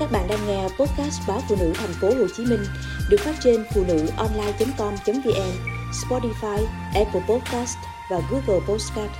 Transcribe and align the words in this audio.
Các 0.00 0.12
bạn 0.12 0.26
đang 0.28 0.38
nghe 0.46 0.62
podcast 0.62 1.28
báo 1.28 1.40
phụ 1.48 1.56
nữ 1.60 1.72
thành 1.74 1.90
phố 2.00 2.08
Hồ 2.08 2.26
Chí 2.36 2.44
Minh 2.44 2.60
được 3.10 3.20
phát 3.20 3.34
trên 3.40 3.64
phụ 3.74 3.84
nữ 3.88 4.06
online.com.vn, 4.16 5.52
Spotify, 5.92 6.64
Apple 6.94 7.20
Podcast 7.28 7.76
và 8.10 8.20
Google 8.30 8.66
Podcast. 8.68 9.10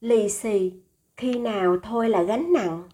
Lì 0.00 0.28
xì, 0.28 0.72
khi 1.16 1.38
nào 1.38 1.76
thôi 1.82 2.08
là 2.08 2.22
gánh 2.22 2.52
nặng. 2.52 2.88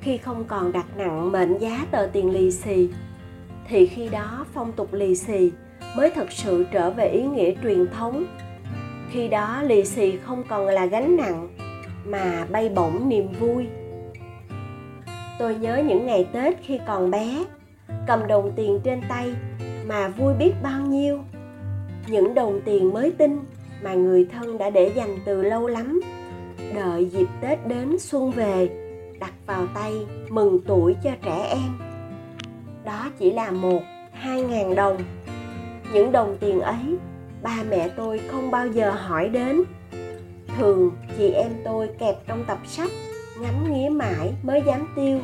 Khi 0.00 0.18
không 0.18 0.44
còn 0.44 0.72
đặt 0.72 0.86
nặng 0.96 1.32
mệnh 1.32 1.58
giá 1.58 1.86
tờ 1.90 2.06
tiền 2.12 2.30
lì 2.30 2.50
xì, 2.50 2.88
thì 3.68 3.86
khi 3.86 4.08
đó 4.08 4.46
phong 4.54 4.72
tục 4.72 4.92
lì 4.92 5.16
xì 5.16 5.50
mới 5.96 6.10
thực 6.10 6.32
sự 6.32 6.66
trở 6.72 6.90
về 6.90 7.08
ý 7.08 7.22
nghĩa 7.22 7.54
truyền 7.62 7.86
thống. 7.86 8.24
Khi 9.10 9.28
đó 9.28 9.62
lì 9.62 9.84
xì 9.84 10.16
không 10.16 10.42
còn 10.48 10.66
là 10.66 10.86
gánh 10.86 11.16
nặng 11.16 11.65
mà 12.06 12.46
bay 12.50 12.68
bổng 12.68 13.08
niềm 13.08 13.32
vui. 13.40 13.66
Tôi 15.38 15.54
nhớ 15.54 15.82
những 15.86 16.06
ngày 16.06 16.28
tết 16.32 16.54
khi 16.62 16.78
còn 16.86 17.10
bé, 17.10 17.44
cầm 18.06 18.26
đồng 18.26 18.52
tiền 18.56 18.80
trên 18.84 19.00
tay 19.08 19.34
mà 19.86 20.08
vui 20.08 20.34
biết 20.34 20.52
bao 20.62 20.80
nhiêu. 20.80 21.20
Những 22.06 22.34
đồng 22.34 22.60
tiền 22.64 22.92
mới 22.92 23.12
tinh 23.18 23.40
mà 23.82 23.94
người 23.94 24.28
thân 24.32 24.58
đã 24.58 24.70
để 24.70 24.92
dành 24.96 25.16
từ 25.26 25.42
lâu 25.42 25.66
lắm, 25.66 26.00
đợi 26.74 27.04
dịp 27.04 27.26
tết 27.40 27.66
đến 27.66 27.98
xuân 27.98 28.30
về, 28.30 28.68
đặt 29.20 29.32
vào 29.46 29.66
tay 29.74 29.92
mừng 30.28 30.58
tuổi 30.66 30.96
cho 31.04 31.10
trẻ 31.22 31.46
em. 31.50 31.78
Đó 32.84 33.10
chỉ 33.18 33.32
là 33.32 33.50
một, 33.50 33.80
hai 34.12 34.42
ngàn 34.42 34.74
đồng. 34.74 34.96
Những 35.92 36.12
đồng 36.12 36.36
tiền 36.40 36.60
ấy, 36.60 36.96
ba 37.42 37.62
mẹ 37.70 37.88
tôi 37.96 38.20
không 38.30 38.50
bao 38.50 38.66
giờ 38.66 38.90
hỏi 38.90 39.28
đến 39.28 39.62
thường 40.56 40.92
chị 41.18 41.30
em 41.30 41.52
tôi 41.64 41.88
kẹp 41.98 42.16
trong 42.26 42.44
tập 42.46 42.58
sách, 42.64 42.90
ngắm 43.40 43.72
nghía 43.72 43.88
mãi 43.88 44.34
mới 44.42 44.62
dám 44.66 44.88
tiêu. 44.96 45.20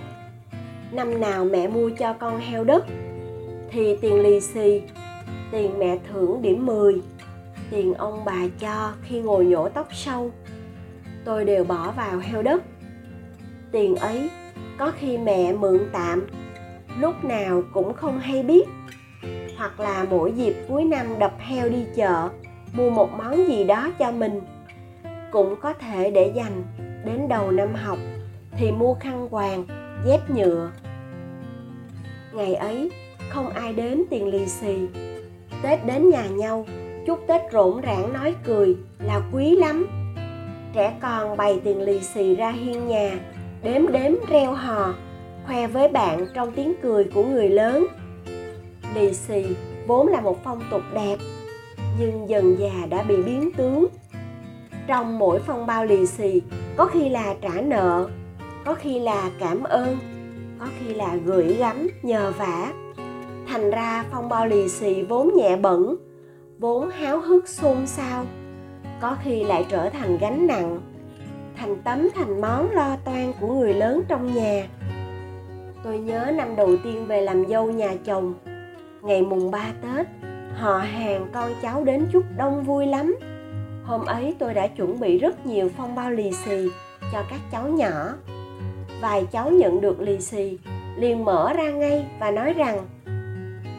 Năm 0.93 1.21
nào 1.21 1.45
mẹ 1.45 1.69
mua 1.69 1.91
cho 1.99 2.13
con 2.13 2.39
heo 2.39 2.65
đất, 2.65 2.85
thì 3.71 3.97
tiền 4.01 4.21
lì 4.21 4.41
xì, 4.41 4.83
tiền 5.51 5.79
mẹ 5.79 5.99
thưởng 6.09 6.43
điểm 6.43 6.66
10 6.66 7.02
tiền 7.73 7.95
ông 7.95 8.24
bà 8.24 8.39
cho 8.59 8.93
khi 9.02 9.21
ngồi 9.21 9.47
nhổ 9.47 9.69
tóc 9.69 9.89
sâu. 9.93 10.30
Tôi 11.24 11.45
đều 11.45 11.65
bỏ 11.65 11.93
vào 11.96 12.19
heo 12.19 12.43
đất. 12.43 12.63
Tiền 13.73 13.96
ấy 13.96 14.30
có 14.79 14.93
khi 14.99 15.19
mẹ 15.19 15.52
mượn 15.52 15.79
tạm, 15.93 16.27
lúc 16.99 17.24
nào 17.24 17.63
cũng 17.73 17.95
không 17.95 18.19
hay 18.19 18.43
biết. 18.43 18.69
Hoặc 19.59 19.80
là 19.80 20.07
mỗi 20.11 20.33
dịp 20.33 20.55
cuối 20.69 20.85
năm 20.85 21.19
đập 21.19 21.33
heo 21.39 21.69
đi 21.69 21.85
chợ, 21.96 22.29
mua 22.73 22.91
một 22.91 23.11
món 23.19 23.49
gì 23.49 23.65
đó 23.65 23.91
cho 23.99 24.13
mình 24.13 24.41
cũng 25.33 25.57
có 25.61 25.73
thể 25.73 26.11
để 26.11 26.33
dành 26.35 26.63
đến 27.05 27.29
đầu 27.29 27.51
năm 27.51 27.75
học 27.75 27.99
thì 28.59 28.73
mua 28.73 28.95
khăn 28.95 29.29
quàng, 29.30 29.65
dép 30.07 30.30
nhựa. 30.30 30.71
Ngày 32.33 32.55
ấy, 32.55 32.91
không 33.29 33.49
ai 33.49 33.73
đến 33.73 34.02
tiền 34.11 34.27
lì 34.27 34.47
xì. 34.47 34.77
Tết 35.63 35.87
đến 35.87 36.11
nhà 36.11 36.27
nhau, 36.27 36.66
chúc 37.07 37.21
tết 37.27 37.41
rộn 37.52 37.80
rãng 37.83 38.13
nói 38.13 38.35
cười 38.45 38.77
là 38.99 39.21
quý 39.33 39.57
lắm. 39.57 39.87
Trẻ 40.74 40.95
con 41.01 41.37
bày 41.37 41.61
tiền 41.65 41.83
lì 41.83 42.01
xì 42.01 42.35
ra 42.35 42.51
hiên 42.51 42.89
nhà, 42.89 43.11
đếm 43.63 43.93
đếm 43.93 44.13
reo 44.30 44.52
hò, 44.52 44.95
khoe 45.46 45.67
với 45.67 45.89
bạn 45.89 46.27
trong 46.35 46.52
tiếng 46.52 46.74
cười 46.83 47.05
của 47.05 47.24
người 47.24 47.49
lớn. 47.49 47.87
Lì 48.95 49.15
xì 49.15 49.45
vốn 49.87 50.09
là 50.09 50.21
một 50.21 50.39
phong 50.45 50.63
tục 50.71 50.83
đẹp, 50.95 51.17
nhưng 51.99 52.29
dần 52.29 52.57
già 52.59 52.87
đã 52.91 53.02
bị 53.02 53.23
biến 53.23 53.51
tướng 53.57 53.87
trong 54.87 55.19
mỗi 55.19 55.41
phong 55.47 55.66
bao 55.66 55.85
lì 55.85 56.07
xì, 56.07 56.43
có 56.77 56.87
khi 56.87 57.09
là 57.09 57.35
trả 57.41 57.61
nợ, 57.61 58.09
có 58.65 58.75
khi 58.75 59.01
là 59.01 59.30
cảm 59.39 59.63
ơn, 59.63 59.99
có 60.59 60.66
khi 60.79 60.95
là 60.95 61.16
gửi 61.24 61.55
gắm 61.55 61.89
nhờ 62.02 62.33
vả. 62.39 62.73
Thành 63.49 63.71
ra 63.71 64.05
phong 64.11 64.28
bao 64.28 64.47
lì 64.47 64.69
xì 64.69 65.03
vốn 65.03 65.31
nhẹ 65.37 65.56
bẩn, 65.56 65.97
vốn 66.59 66.91
háo 66.91 67.21
hức 67.21 67.49
xôn 67.49 67.87
xao, 67.87 68.25
có 69.01 69.17
khi 69.23 69.45
lại 69.45 69.67
trở 69.69 69.91
thành 69.91 70.19
gánh 70.19 70.47
nặng, 70.47 70.81
thành 71.56 71.77
tấm, 71.85 72.09
thành 72.15 72.41
món 72.41 72.71
lo 72.71 72.97
toan 73.05 73.33
của 73.41 73.55
người 73.55 73.75
lớn 73.75 74.03
trong 74.09 74.35
nhà. 74.35 74.69
Tôi 75.85 75.99
nhớ 75.99 76.33
năm 76.35 76.56
đầu 76.56 76.77
tiên 76.85 77.06
về 77.06 77.21
làm 77.21 77.49
dâu 77.49 77.71
nhà 77.71 77.95
chồng, 78.05 78.35
ngày 79.03 79.23
mùng 79.23 79.51
ba 79.51 79.73
tết, 79.83 80.06
họ 80.56 80.79
hàng 80.79 81.29
con 81.33 81.53
cháu 81.62 81.85
đến 81.85 82.06
chúc 82.12 82.25
đông 82.37 82.62
vui 82.62 82.87
lắm 82.87 83.17
hôm 83.84 84.04
ấy 84.04 84.34
tôi 84.38 84.54
đã 84.54 84.66
chuẩn 84.66 85.00
bị 85.00 85.19
rất 85.19 85.47
nhiều 85.47 85.70
phong 85.76 85.94
bao 85.94 86.10
lì 86.10 86.32
xì 86.32 86.69
cho 87.12 87.22
các 87.31 87.41
cháu 87.53 87.69
nhỏ. 87.69 88.09
Vài 89.00 89.26
cháu 89.32 89.50
nhận 89.50 89.81
được 89.81 90.00
lì 90.00 90.20
xì, 90.20 90.59
liền 90.97 91.25
mở 91.25 91.53
ra 91.53 91.70
ngay 91.70 92.06
và 92.20 92.31
nói 92.31 92.53
rằng 92.53 92.87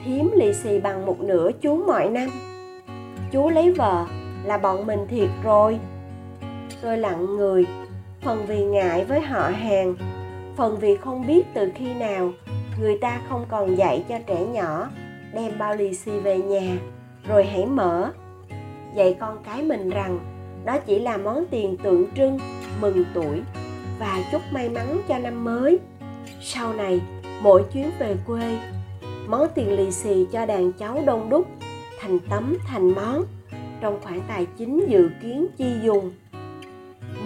thím 0.05 0.31
lì 0.35 0.53
xì 0.53 0.79
bằng 0.79 1.05
một 1.05 1.19
nửa 1.19 1.51
chú 1.61 1.83
mọi 1.87 2.09
năm. 2.09 2.29
Chú 3.31 3.49
lấy 3.49 3.71
vợ 3.71 4.05
là 4.45 4.57
bọn 4.57 4.85
mình 4.85 4.99
thiệt 5.09 5.29
rồi. 5.43 5.79
Tôi 6.81 6.97
lặng 6.97 7.25
người, 7.35 7.65
phần 8.21 8.45
vì 8.47 8.63
ngại 8.63 9.05
với 9.05 9.21
họ 9.21 9.49
hàng, 9.49 9.95
phần 10.57 10.77
vì 10.79 10.97
không 10.97 11.27
biết 11.27 11.45
từ 11.53 11.71
khi 11.75 11.93
nào 11.93 12.31
người 12.81 12.97
ta 12.97 13.21
không 13.29 13.45
còn 13.49 13.77
dạy 13.77 14.03
cho 14.09 14.19
trẻ 14.27 14.45
nhỏ 14.45 14.89
đem 15.33 15.51
bao 15.57 15.75
lì 15.75 15.93
xì 15.93 16.11
về 16.19 16.37
nhà, 16.37 16.77
rồi 17.27 17.43
hãy 17.43 17.65
mở 17.65 18.11
dạy 18.95 19.17
con 19.19 19.37
cái 19.43 19.63
mình 19.63 19.89
rằng 19.89 20.19
đó 20.65 20.77
chỉ 20.85 20.99
là 20.99 21.17
món 21.17 21.45
tiền 21.51 21.77
tượng 21.77 22.05
trưng, 22.15 22.39
mừng 22.81 23.05
tuổi 23.13 23.41
và 23.99 24.23
chúc 24.31 24.41
may 24.51 24.69
mắn 24.69 25.01
cho 25.07 25.17
năm 25.17 25.43
mới. 25.43 25.79
Sau 26.41 26.73
này, 26.73 27.01
mỗi 27.41 27.63
chuyến 27.73 27.91
về 27.99 28.15
quê, 28.27 28.57
món 29.27 29.47
tiền 29.55 29.71
lì 29.71 29.91
xì 29.91 30.25
cho 30.31 30.45
đàn 30.45 30.71
cháu 30.71 31.03
đông 31.05 31.29
đúc 31.29 31.47
thành 31.99 32.19
tấm, 32.29 32.57
thành 32.67 32.89
món 32.89 33.25
trong 33.81 33.99
khoản 34.03 34.21
tài 34.27 34.47
chính 34.57 34.85
dự 34.89 35.09
kiến 35.21 35.47
chi 35.57 35.73
dùng. 35.83 36.11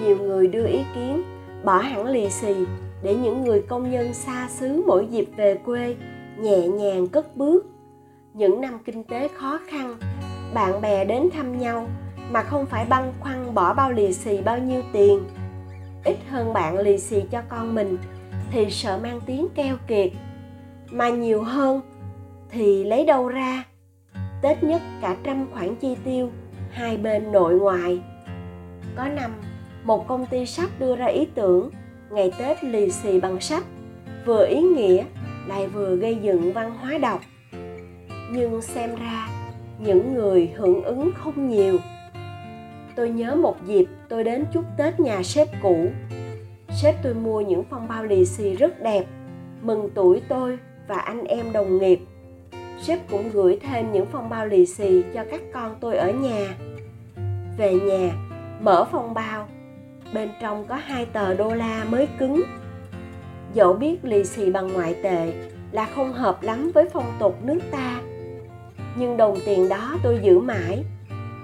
Nhiều 0.02 0.18
người 0.18 0.48
đưa 0.48 0.68
ý 0.68 0.80
kiến 0.96 1.24
bỏ 1.64 1.78
hẳn 1.78 2.06
lì 2.06 2.30
xì 2.30 2.56
để 3.04 3.16
những 3.16 3.44
người 3.44 3.62
công 3.62 3.92
nhân 3.92 4.14
xa 4.14 4.48
xứ 4.50 4.84
mỗi 4.88 5.08
dịp 5.12 5.30
về 5.38 5.56
quê 5.66 5.96
nhẹ 6.40 6.68
nhàng 6.68 7.08
cất 7.08 7.38
bước. 7.38 7.66
Những 8.34 8.62
năm 8.62 8.80
kinh 8.86 9.04
tế 9.04 9.28
khó 9.28 9.60
khăn 9.70 9.96
bạn 10.54 10.82
bè 10.82 11.06
đến 11.06 11.30
thăm 11.34 11.58
nhau, 11.58 11.88
mà 12.32 12.44
không 12.44 12.66
phải 12.66 12.86
băn 12.86 13.14
khoăn 13.20 13.54
bỏ 13.54 13.74
bao 13.74 13.92
lì 13.92 14.14
xì 14.14 14.42
bao 14.42 14.58
nhiêu 14.58 14.82
tiền. 14.94 15.24
Ít 16.04 16.18
hơn 16.30 16.54
bạn 16.54 16.80
lì 16.80 16.98
xì 16.98 17.22
cho 17.32 17.42
con 17.50 17.76
mình 17.76 17.98
thì 18.52 18.70
sợ 18.70 19.00
mang 19.04 19.20
tiếng 19.26 19.48
keo 19.56 19.76
kiệt, 19.88 20.12
mà 20.90 21.10
nhiều 21.10 21.44
hơn 21.44 21.82
thì 22.50 22.84
lấy 22.84 23.06
đâu 23.06 23.28
ra. 23.28 23.64
Tết 24.42 24.64
nhất 24.64 24.82
cả 25.02 25.16
trăm 25.24 25.48
khoản 25.54 25.76
chi 25.76 25.96
tiêu 26.04 26.30
hai 26.72 26.98
bên 26.98 27.32
nội 27.32 27.54
ngoại. 27.54 28.02
Có 28.96 29.08
năm, 29.08 29.32
một 29.84 30.08
công 30.08 30.26
ty 30.26 30.46
sách 30.46 30.70
đưa 30.80 30.96
ra 30.96 31.06
ý 31.06 31.28
tưởng 31.36 31.70
ngày 32.10 32.32
tết 32.40 32.64
lì 32.64 32.92
xì 32.92 33.20
bằng 33.20 33.42
sách 33.42 33.64
vừa 34.26 34.46
ý 34.46 34.62
nghĩa 34.62 35.04
lại 35.48 35.68
vừa 35.68 35.96
gây 35.96 36.16
dựng 36.16 36.54
văn 36.54 36.78
hóa 36.78 36.98
đọc. 36.98 37.22
Nhưng 38.32 38.62
xem 38.62 38.96
ra 38.96 39.28
những 39.80 40.14
người 40.14 40.52
hưởng 40.56 40.84
ứng 40.84 41.12
không 41.16 41.50
nhiều. 41.50 41.78
Tôi 42.96 43.10
nhớ 43.10 43.36
một 43.36 43.66
dịp 43.66 43.86
tôi 44.10 44.24
đến 44.24 44.46
chúc 44.54 44.66
tết 44.78 45.00
nhà 45.00 45.24
sếp 45.24 45.48
cũ. 45.62 45.88
Sếp 46.82 46.96
tôi 47.04 47.14
mua 47.14 47.42
những 47.42 47.64
phong 47.70 47.88
bao 47.88 48.04
lì 48.04 48.26
xì 48.26 48.56
rất 48.56 48.84
đẹp, 48.84 49.06
mừng 49.62 49.90
tuổi 49.96 50.22
tôi 50.28 50.60
và 50.88 50.96
anh 50.96 51.24
em 51.24 51.52
đồng 51.54 51.78
nghiệp. 51.78 52.00
Sếp 52.82 53.10
cũng 53.12 53.30
gửi 53.34 53.60
thêm 53.62 53.92
những 53.92 54.06
phong 54.12 54.30
bao 54.30 54.46
lì 54.46 54.66
xì 54.66 55.04
cho 55.14 55.24
các 55.32 55.42
con 55.54 55.76
tôi 55.80 55.98
ở 55.98 56.12
nhà. 56.12 56.56
Về 57.58 57.74
nhà, 57.74 58.12
mở 58.62 58.86
phong 58.92 59.14
bao, 59.14 59.48
bên 60.14 60.30
trong 60.42 60.66
có 60.66 60.76
hai 60.76 61.06
tờ 61.06 61.34
đô 61.34 61.54
la 61.54 61.86
mới 61.90 62.08
cứng. 62.20 62.44
Dẫu 63.54 63.74
biết 63.74 64.06
lì 64.06 64.24
xì 64.24 64.52
bằng 64.52 64.74
ngoại 64.74 64.96
tệ 65.04 65.34
là 65.72 65.86
không 65.96 66.14
hợp 66.14 66.44
lắm 66.44 66.72
với 66.74 66.90
phong 66.94 67.14
tục 67.20 67.38
nước 67.44 67.60
ta 67.72 68.02
nhưng 69.00 69.18
đồng 69.18 69.38
tiền 69.46 69.70
đó 69.70 69.96
tôi 70.04 70.20
giữ 70.24 70.40
mãi 70.40 70.84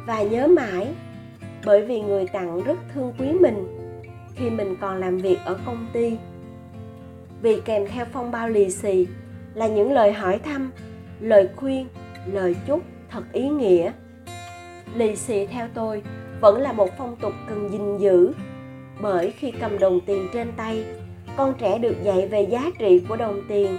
và 0.06 0.22
nhớ 0.22 0.48
mãi, 0.48 0.88
bởi 1.66 1.86
vì 1.86 2.02
người 2.02 2.28
tặng 2.28 2.64
rất 2.64 2.78
thương 2.94 3.14
quý 3.20 3.28
mình 3.32 3.68
khi 4.36 4.50
mình 4.50 4.76
còn 4.82 5.00
làm 5.00 5.18
việc 5.18 5.38
ở 5.46 5.58
công 5.66 5.88
ty. 5.94 6.18
Vì 7.42 7.62
kèm 7.66 7.88
theo 7.88 8.06
phong 8.14 8.32
bao 8.32 8.50
lì 8.50 8.70
xì 8.70 9.08
là 9.54 9.68
những 9.68 9.92
lời 9.92 10.12
hỏi 10.14 10.40
thăm, 10.40 10.72
lời 11.20 11.50
khuyên, 11.56 11.88
lời 12.34 12.56
chúc 12.68 12.82
thật 13.10 13.24
ý 13.34 13.50
nghĩa. 13.50 13.92
Lì 14.96 15.16
xì 15.16 15.46
theo 15.46 15.68
tôi 15.74 16.04
vẫn 16.42 16.62
là 16.62 16.74
một 16.74 16.90
phong 16.98 17.16
tục 17.16 17.34
cần 17.50 17.70
gìn 17.72 17.98
giữ, 17.98 18.32
bởi 19.02 19.32
khi 19.32 19.52
cầm 19.52 19.80
đồng 19.80 20.00
tiền 20.06 20.28
trên 20.34 20.52
tay, 20.58 20.84
con 21.38 21.54
trẻ 21.58 21.78
được 21.78 21.96
dạy 22.04 22.28
về 22.28 22.42
giá 22.42 22.72
trị 22.80 23.02
của 23.10 23.16
đồng 23.16 23.42
tiền, 23.50 23.78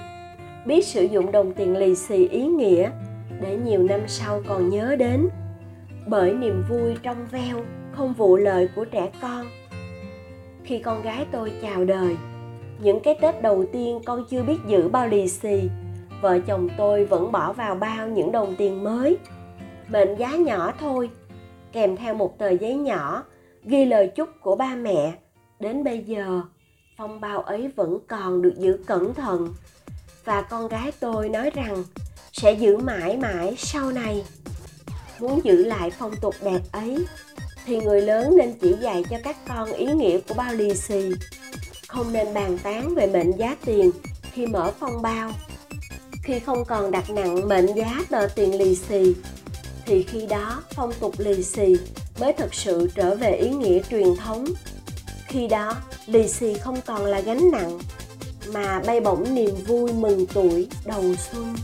biết 0.66 0.86
sử 0.86 1.04
dụng 1.04 1.32
đồng 1.32 1.52
tiền 1.52 1.76
lì 1.76 1.94
xì 1.94 2.28
ý 2.28 2.46
nghĩa 2.46 2.90
để 3.40 3.56
nhiều 3.56 3.82
năm 3.82 4.00
sau 4.06 4.42
còn 4.48 4.68
nhớ 4.68 4.96
đến. 4.98 5.28
Bởi 6.06 6.32
niềm 6.32 6.64
vui 6.68 6.94
trong 7.02 7.26
veo 7.30 7.64
không 7.92 8.14
vụ 8.14 8.36
lợi 8.36 8.68
của 8.76 8.84
trẻ 8.84 9.10
con. 9.22 9.46
Khi 10.64 10.78
con 10.78 11.02
gái 11.02 11.26
tôi 11.32 11.52
chào 11.62 11.84
đời, 11.84 12.16
những 12.80 13.00
cái 13.00 13.18
tết 13.20 13.42
đầu 13.42 13.64
tiên 13.72 14.00
con 14.04 14.24
chưa 14.30 14.42
biết 14.42 14.58
giữ 14.66 14.88
bao 14.88 15.08
lì 15.08 15.28
xì, 15.28 15.70
vợ 16.22 16.38
chồng 16.46 16.68
tôi 16.76 17.04
vẫn 17.04 17.32
bỏ 17.32 17.52
vào 17.52 17.74
bao 17.74 18.08
những 18.08 18.32
đồng 18.32 18.54
tiền 18.58 18.84
mới. 18.84 19.16
Mệnh 19.88 20.16
giá 20.18 20.36
nhỏ 20.36 20.72
thôi, 20.80 21.10
kèm 21.72 21.96
theo 21.96 22.14
một 22.14 22.38
tờ 22.38 22.50
giấy 22.50 22.74
nhỏ 22.74 23.22
ghi 23.64 23.84
lời 23.84 24.12
chúc 24.16 24.28
của 24.40 24.56
ba 24.56 24.74
mẹ. 24.74 25.12
Đến 25.60 25.84
bây 25.84 25.98
giờ, 25.98 26.40
phong 26.96 27.20
bao 27.20 27.40
ấy 27.40 27.68
vẫn 27.76 27.98
còn 28.08 28.42
được 28.42 28.54
giữ 28.56 28.78
cẩn 28.86 29.14
thận. 29.14 29.48
Và 30.24 30.42
con 30.42 30.68
gái 30.68 30.92
tôi 31.00 31.28
nói 31.28 31.50
rằng 31.50 31.84
sẽ 32.44 32.52
giữ 32.52 32.76
mãi 32.76 33.16
mãi 33.16 33.54
sau 33.58 33.92
này. 33.92 34.24
Muốn 35.20 35.40
giữ 35.44 35.64
lại 35.64 35.90
phong 35.98 36.16
tục 36.16 36.34
đẹp 36.44 36.60
ấy, 36.72 36.98
thì 37.66 37.80
người 37.80 38.02
lớn 38.02 38.36
nên 38.36 38.52
chỉ 38.60 38.74
dạy 38.80 39.04
cho 39.10 39.16
các 39.24 39.36
con 39.48 39.72
ý 39.72 39.86
nghĩa 39.86 40.18
của 40.20 40.34
bao 40.34 40.54
lì 40.54 40.74
xì. 40.74 41.10
Không 41.88 42.12
nên 42.12 42.34
bàn 42.34 42.58
tán 42.62 42.94
về 42.94 43.06
mệnh 43.06 43.30
giá 43.38 43.56
tiền 43.64 43.90
khi 44.32 44.46
mở 44.46 44.72
phong 44.80 45.02
bao. 45.02 45.30
Khi 46.22 46.38
không 46.38 46.64
còn 46.64 46.90
đặt 46.90 47.10
nặng 47.10 47.48
mệnh 47.48 47.66
giá 47.74 48.04
tờ 48.10 48.28
tiền 48.34 48.58
lì 48.58 48.76
xì, 48.76 49.14
thì 49.86 50.02
khi 50.02 50.26
đó 50.26 50.62
phong 50.74 50.92
tục 51.00 51.14
lì 51.18 51.42
xì 51.42 51.76
mới 52.20 52.32
thực 52.32 52.54
sự 52.54 52.90
trở 52.94 53.14
về 53.14 53.36
ý 53.36 53.50
nghĩa 53.50 53.82
truyền 53.90 54.16
thống. 54.16 54.44
Khi 55.28 55.48
đó, 55.48 55.76
lì 56.06 56.28
xì 56.28 56.54
không 56.54 56.80
còn 56.86 57.04
là 57.04 57.20
gánh 57.20 57.50
nặng, 57.52 57.78
mà 58.52 58.82
bay 58.86 59.00
bổng 59.00 59.34
niềm 59.34 59.54
vui 59.66 59.92
mừng 59.92 60.26
tuổi 60.26 60.68
đầu 60.84 61.04
xuân. 61.32 61.54